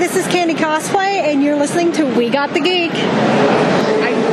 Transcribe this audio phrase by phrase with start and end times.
[0.00, 4.29] this is Candy Cosplay, and you're listening to We Got the Geek.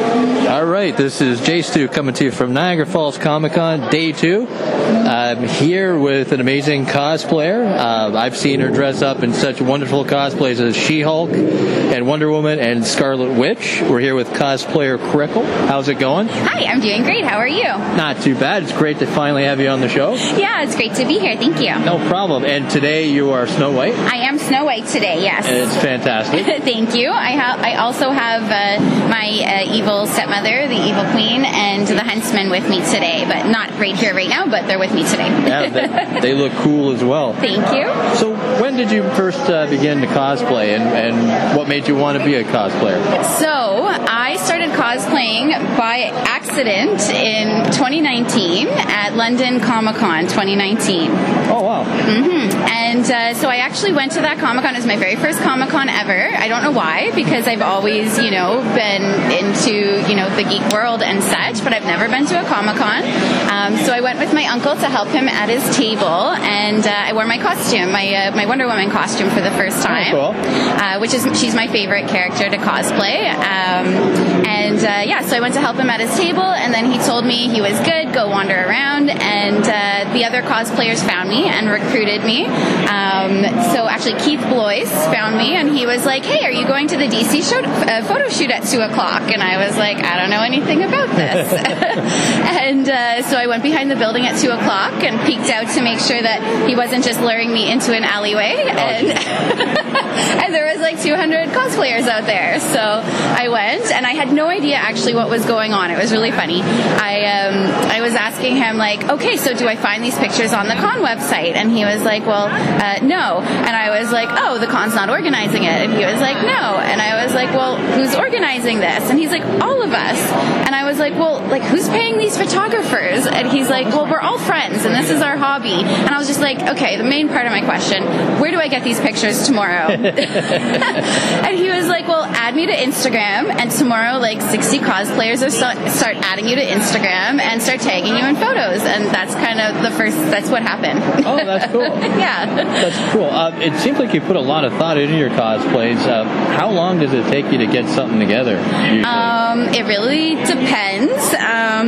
[0.47, 4.47] All right, this is JStew coming to you from Niagara Falls Comic Con, day two.
[4.47, 7.69] I'm here with an amazing cosplayer.
[7.69, 12.31] Uh, I've seen her dress up in such wonderful cosplays as She Hulk and Wonder
[12.31, 13.81] Woman and Scarlet Witch.
[13.81, 15.43] We're here with cosplayer Crickle.
[15.67, 16.29] How's it going?
[16.29, 17.25] Hi, I'm doing great.
[17.25, 17.63] How are you?
[17.65, 18.63] Not too bad.
[18.63, 20.13] It's great to finally have you on the show.
[20.13, 21.35] Yeah, it's great to be here.
[21.35, 21.77] Thank you.
[21.85, 22.45] No problem.
[22.45, 23.95] And today you are Snow White.
[23.95, 25.45] I am Snow White today, yes.
[25.45, 26.45] And it's fantastic.
[26.63, 27.09] Thank you.
[27.11, 32.03] I, ha- I also have uh, my uh, evil stepmother, the evil queen, and the
[32.03, 35.27] huntsman with me today, but not right here right now, but they're with me today.
[35.27, 37.33] yeah, they, they, look cool as well.
[37.33, 37.87] Thank you.
[38.17, 42.17] So, when did you first uh, begin to cosplay, and, and what made you want
[42.17, 43.01] to be a cosplayer?
[43.39, 51.11] So, I started cosplaying by accident in 2019 at London Comic Con 2019.
[51.49, 51.83] Oh, wow.
[51.83, 52.57] Mm-hmm.
[52.67, 54.73] And uh, so I actually went to that Comic Con.
[54.73, 56.31] It was my very first Comic Con ever.
[56.35, 60.65] I don't know why, because I've always, you know, been into, you know, the geek
[60.73, 63.03] world and such, but I've never been to a Comic Con.
[63.49, 66.91] Um, so I went with my uncle to help him at his table, and uh,
[66.91, 70.33] I wore my costume, my uh, my Wonder Woman costume for the first time, oh,
[70.33, 70.41] cool.
[70.43, 73.29] Uh, which is she's my favorite character to cosplay.
[73.33, 76.91] Um, and uh, yeah, so I went to help him at his table, and then
[76.91, 81.29] he told me he was good, go wander around, and uh, the other cosplayers found
[81.29, 82.45] me and recruited me.
[82.45, 86.87] Um, so actually, Keith Blois found me, and he was like, "Hey, are you going
[86.89, 90.19] to the DC show, uh, photo shoot at two o'clock?" And I was like, "I
[90.19, 91.47] don't know anything about this."
[91.97, 95.81] and uh, so I went behind the building at two o'clock and peeked out to
[95.81, 98.55] make sure that he wasn't just luring me into an alleyway.
[98.67, 99.07] Oh, and,
[100.43, 104.47] and there was like 200 cosplayers out there, so I went, and I had no
[104.47, 105.91] idea actually what was going on.
[105.91, 106.61] It was really funny.
[106.61, 110.67] I um, I was asking him like, "Okay, so do I find these pictures on
[110.67, 114.57] the con website?" And he was like, "Well, uh, no." And I was like, "Oh,
[114.59, 117.77] the con's not organizing it." And he was like, "No." And I was like, "Well,
[117.77, 120.19] who's organizing this?" And he's like, "All of us."
[120.65, 124.19] And I was like, "Well, like who's paying these photographers?" And he's like, "Well, we're
[124.21, 127.29] all friends, and this is our hobby." And I was just like, "Okay, the main
[127.29, 128.03] part of my question:
[128.39, 132.73] Where do I get these pictures tomorrow?" and he was like, "Well, add me to
[132.73, 138.15] Instagram, and tomorrow, like 60 cosplayers will start adding you to Instagram and start tagging
[138.15, 140.17] you in photos." And that's kind of the first.
[140.31, 140.99] That's what happened.
[141.25, 141.83] Oh, that's cool.
[142.17, 143.25] yeah, that's cool.
[143.29, 145.97] Uh, it seems like you put a lot of thought into your cosplays.
[146.07, 146.23] Uh,
[146.57, 148.57] how long does it take you to get something together?
[149.05, 151.33] Um, it really depends.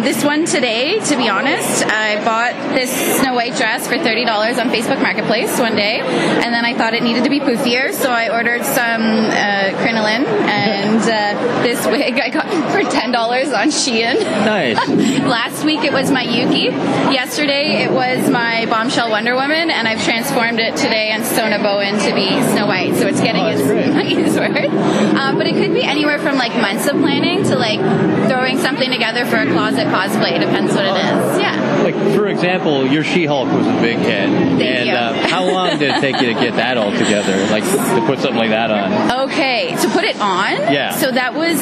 [0.10, 2.90] This one today, to be honest, I bought this
[3.20, 6.96] Snow White dress for thirty dollars on Facebook Marketplace one day, and then I thought
[6.96, 12.20] it needed to be poofier, so I ordered some uh, crinoline and uh, this wig
[12.20, 14.20] I got for ten dollars on Shein.
[14.20, 14.78] Nice.
[15.30, 16.74] Last week it was my Yuki.
[17.14, 22.00] Yesterday it was my Bombshell Wonder Woman, and I've transformed it today on Sona Bowen
[22.00, 24.74] to be Snow White, so it's getting oh, its money's worth.
[25.14, 27.80] Um, but it could be anywhere from like months of planning to like
[28.28, 30.34] throwing something together for a closet cosplay.
[30.36, 31.40] It depends what it is.
[31.40, 31.82] Yeah.
[31.84, 34.94] Like for example, your She-Hulk was a big hit, Thank and you.
[34.94, 37.36] Uh, how long did it take you to get that all together?
[37.48, 39.30] Like to put something like that on?
[39.30, 40.52] Okay, to put it on.
[40.72, 40.92] Yeah.
[40.92, 41.58] So that was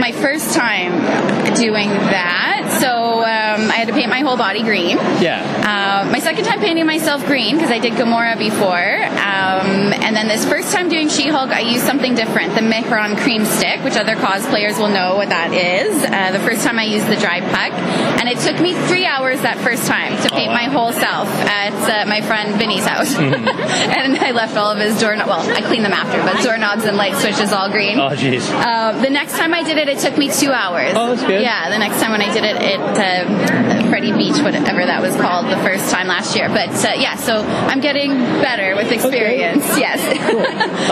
[0.00, 0.92] my first time
[1.54, 2.55] doing that.
[2.80, 4.96] So um, I had to paint my whole body green.
[5.20, 5.42] Yeah.
[5.64, 10.28] Uh, my second time painting myself green because I did Gamora before, um, and then
[10.28, 14.16] this first time doing She-Hulk, I used something different, the Mehron Cream Stick, which other
[14.16, 16.02] cosplayers will know what that is.
[16.04, 17.72] Uh, the first time I used the dry puck,
[18.20, 20.54] and it took me three hours that first time to paint wow.
[20.54, 25.00] my whole self at uh, my friend Vinny's house, and I left all of his
[25.00, 25.14] door.
[25.16, 27.98] Well, I cleaned them after, but doorknobs and light switches all green.
[27.98, 28.44] Oh, jeez.
[28.50, 30.92] Uh, the next time I did it, it took me two hours.
[30.94, 31.42] Oh, that's good.
[31.42, 35.14] Yeah, the next time when I did it, it uh, Freddie Beach, whatever that was
[35.16, 36.48] called, the first time last year.
[36.48, 38.10] But uh, yeah, so I'm getting
[38.42, 39.64] better with experience.
[39.70, 39.80] Okay.
[39.80, 40.30] Yes.
[40.30, 40.40] cool.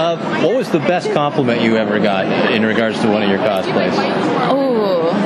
[0.00, 3.38] uh, what was the best compliment you ever got in regards to one of your
[3.38, 3.92] cosplays?
[4.50, 5.23] Oh.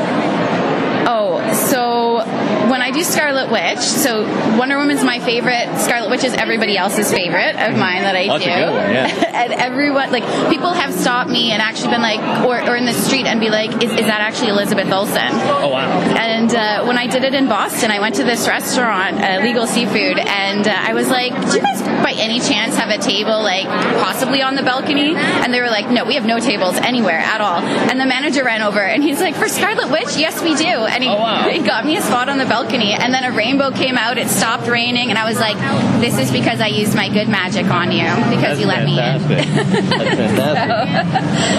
[2.70, 4.22] When I do Scarlet Witch, so
[4.58, 5.68] Wonder Woman's my favorite.
[5.78, 8.50] Scarlet Witch is everybody else's favorite of mine that I That's do.
[8.50, 9.42] a good one, yeah.
[9.44, 12.92] and everyone, like, people have stopped me and actually been like, or, or in the
[12.92, 15.28] street and be like, is, is that actually Elizabeth Olsen?
[15.32, 15.88] Oh wow.
[16.16, 19.66] And uh, when I did it in Boston, I went to this restaurant, uh, Legal
[19.66, 23.42] Seafood, and uh, I was like, "Do you guys, by any chance, have a table
[23.42, 27.18] like possibly on the balcony?" And they were like, "No, we have no tables anywhere
[27.18, 30.54] at all." And the manager ran over, and he's like, "For Scarlet Witch, yes, we
[30.54, 31.48] do." And he, Oh, wow.
[31.50, 34.18] he got me a spot on the balcony, and then a rainbow came out.
[34.18, 35.56] It stopped raining, and I was like,
[36.00, 38.92] "This is because I used my good magic on you because That's you let me
[38.92, 41.08] in." That's fantastic.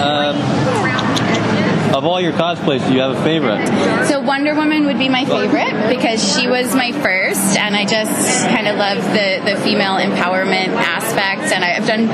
[0.00, 3.66] um, of all your cosplays, do you have a favorite?
[4.06, 8.46] So Wonder Woman would be my favorite because she was my first, and I just
[8.46, 11.52] kind of love the the female empowerment aspect.
[11.52, 12.06] And I've done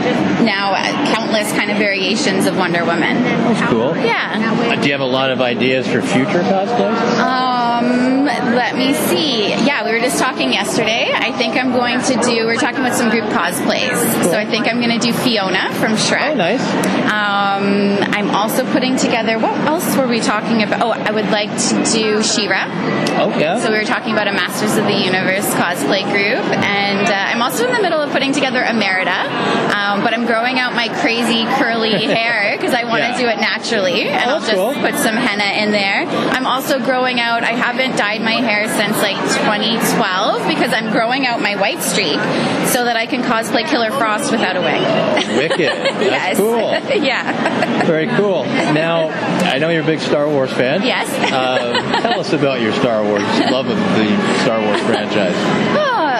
[0.44, 0.74] now
[1.12, 3.22] countless kind of variations of Wonder Woman.
[3.22, 3.96] That's cool.
[3.96, 4.56] Yeah.
[4.56, 7.18] Uh, do you have a lot of ideas for future cosplays?
[7.20, 7.55] Um,
[7.86, 9.48] let me see.
[9.48, 11.10] Yeah, we were just talking yesterday.
[11.12, 12.46] I think I'm going to do.
[12.46, 13.90] We're talking about some group cosplays.
[14.22, 14.32] Cool.
[14.32, 16.32] So I think I'm going to do Fiona from Shrek.
[16.32, 16.62] Oh, nice.
[17.06, 19.38] Um, I'm also putting together.
[19.38, 20.82] What else were we talking about?
[20.82, 22.66] Oh, I would like to do She-Ra.
[23.18, 23.58] Oh, yeah.
[23.60, 27.42] So we were talking about a Masters of the Universe cosplay group, and uh, I'm
[27.42, 29.30] also in the middle of putting together a Merida.
[29.72, 33.18] Um, but I'm growing out my crazy curly hair because I want to Yeah.
[33.18, 34.74] do it naturally, and Oh, I'll just cool.
[34.74, 36.04] put some henna in there.
[36.34, 37.44] I'm also growing out.
[37.44, 42.18] I haven't dyed my hair since like 2012 because I'm growing out my white streak
[42.66, 44.82] so that I can cosplay Killer Frost without a wig.
[45.36, 45.70] Wicked.
[45.78, 46.36] That's yes.
[46.36, 46.58] cool.
[47.02, 47.84] yeah.
[47.84, 48.44] Very cool.
[48.74, 49.08] Now,
[49.52, 50.82] I know you're a big Star Wars fan.
[50.82, 51.08] Yes.
[51.32, 55.36] Uh, tell us about your Star Wars love of the Star Wars franchise.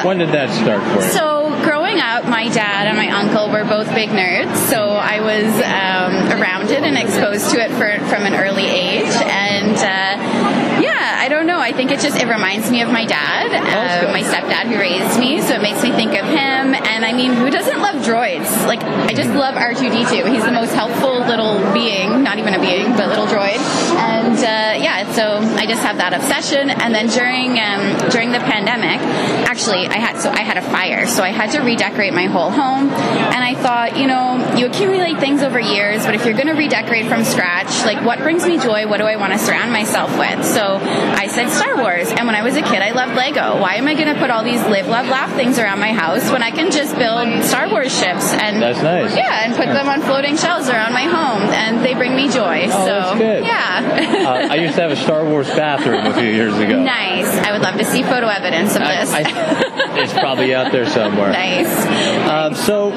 [0.05, 1.11] When did that start for you?
[1.11, 1.51] So,
[1.87, 6.35] growing up, my dad and my uncle were both big nerds, so I was um,
[6.35, 9.07] around it and exposed to it for, from an early age.
[9.07, 11.61] And uh, yeah, I don't know.
[11.61, 15.21] I think it just it reminds me of my dad, uh, my stepdad who raised
[15.21, 16.75] me, so it makes me think of him.
[16.75, 18.51] And I mean, who doesn't love droids?
[18.67, 20.27] Like, I just love R2D2.
[20.35, 23.63] He's the most helpful little being, not even a being, but little droid.
[23.95, 26.71] And uh, yeah, so I just have that obsession.
[26.71, 29.01] And then during um, during the pandemic,
[29.49, 32.51] actually, I had so I had a fire, so I had to redecorate my whole
[32.51, 32.91] home.
[32.91, 36.55] And I thought, you know, you accumulate things over years, but if you're going to
[36.55, 38.87] redecorate from scratch, like what brings me joy?
[38.87, 40.45] What do I want to surround myself with?
[40.45, 42.09] So I said Star Wars.
[42.11, 43.61] And when I was a kid, I loved Lego.
[43.61, 46.31] Why am I going to put all these live, love, laugh things around my house
[46.31, 49.17] when I can just build Star Wars ships and That's nice.
[49.17, 52.67] yeah, and put them on floating shelves around my home, and they bring me joy.
[52.67, 53.45] Oh, so that's good.
[53.45, 54.26] yeah.
[54.27, 56.83] uh, I used to have a Star Wars bathroom a few years ago.
[56.83, 57.27] Nice.
[57.47, 59.13] I would love to see photo evidence of I- this.
[59.13, 61.31] I- it's probably out there somewhere.
[61.45, 62.29] nice.
[62.29, 62.91] Um, so,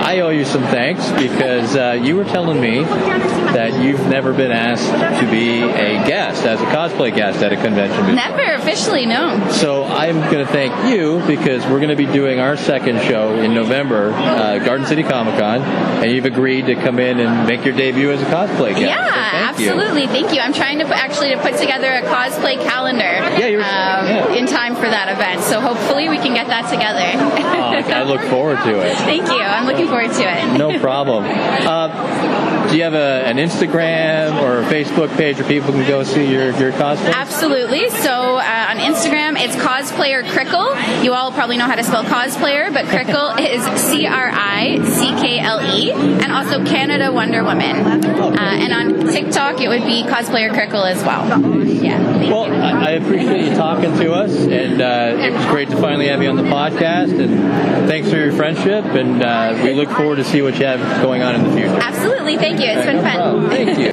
[0.00, 4.50] I owe you some thanks because uh, you were telling me that you've never been
[4.50, 4.86] asked
[5.22, 8.14] to be a guest, as a cosplay guest at a convention before.
[8.14, 9.48] Never officially, no.
[9.50, 13.34] So I'm going to thank you because we're going to be doing our second show
[13.40, 17.64] in November, uh, Garden City Comic Con, and you've agreed to come in and make
[17.64, 18.80] your debut as a cosplay guest.
[18.80, 19.70] Yeah, So thank you.
[19.70, 20.06] absolutely.
[20.06, 20.40] Thank you.
[20.40, 23.02] I'm trying to actually to put together a cosplay calendar
[23.38, 24.32] Yeah, you're- um, yeah.
[24.34, 25.42] in time for that event.
[25.42, 27.04] So hopefully we can get that together.
[27.60, 28.96] Oh, I look forward to it.
[29.10, 29.40] Thank you.
[29.40, 30.58] I'm looking forward to it.
[30.58, 31.24] No problem.
[31.26, 36.04] Uh, do you have a, an Instagram or a Facebook page where people can go
[36.04, 37.12] see your, your cosplay?
[37.12, 37.90] Absolutely.
[37.90, 40.74] So uh, on Instagram, it's cosplayer Crickle.
[41.02, 44.99] You all probably know how to spell cosplayer, but Crickle is C R I C
[44.99, 44.99] K L and
[46.40, 47.76] also Canada Wonder Woman.
[47.76, 51.26] Uh, and on TikTok, it would be cosplayer Crickle as well.
[51.64, 52.00] Yeah.
[52.30, 52.50] Well.
[52.50, 56.22] I I appreciate you talking to us, and uh, it was great to finally have
[56.22, 57.18] you on the podcast.
[57.22, 60.80] And thanks for your friendship, and uh, we look forward to see what you have
[61.02, 61.78] going on in the future.
[61.80, 62.36] Absolutely.
[62.36, 62.66] Thank you.
[62.66, 63.14] It's been No fun.
[63.16, 63.48] problem.
[63.50, 63.92] Thank you.